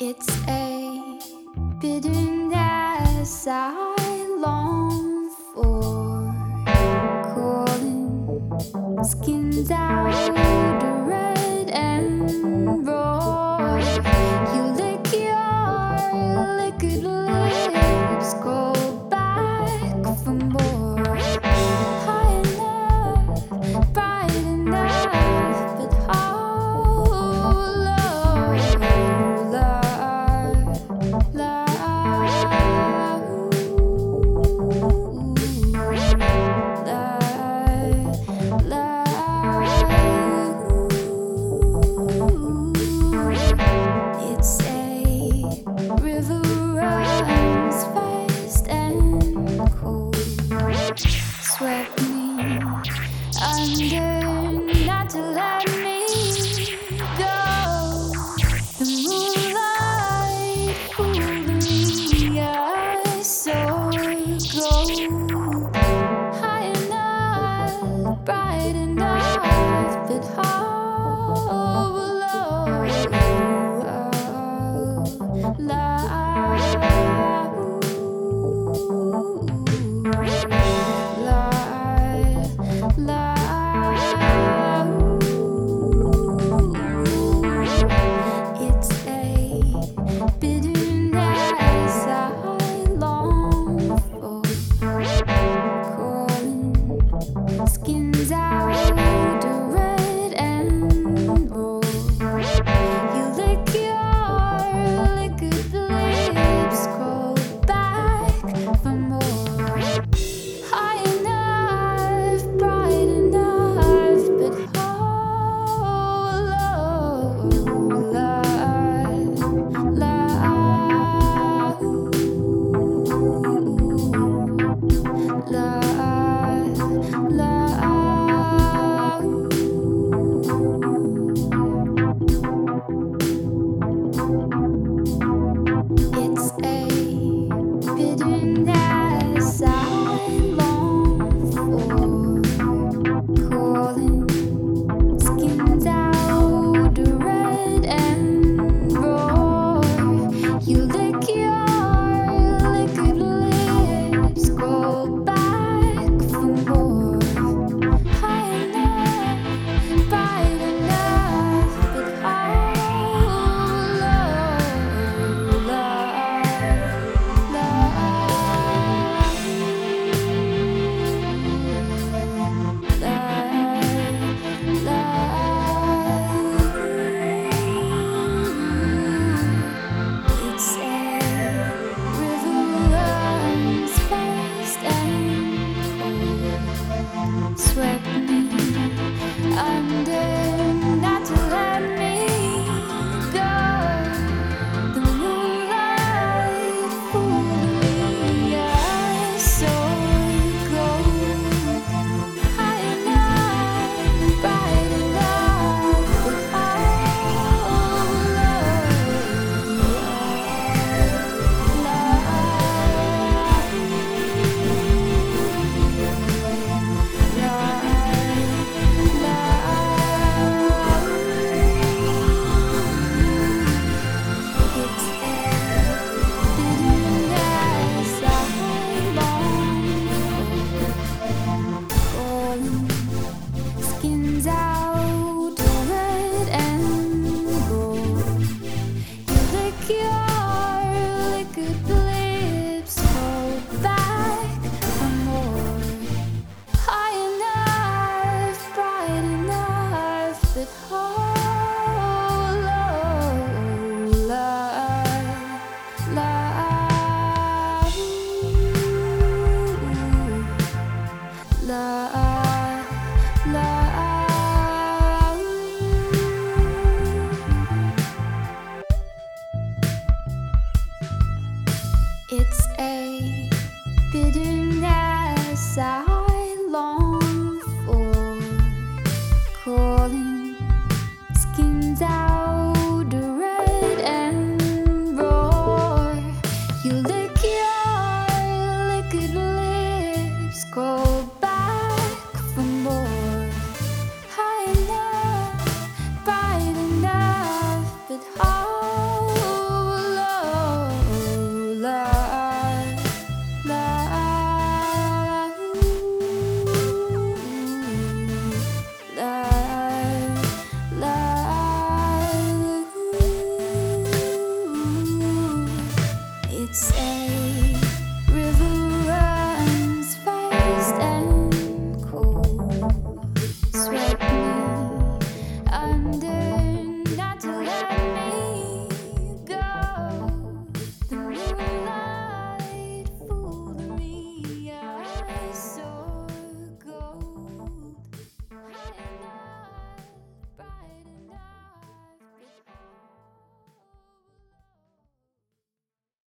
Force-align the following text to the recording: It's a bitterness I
It's 0.00 0.28
a 0.46 1.18
bitterness 1.80 3.48
I 3.48 3.87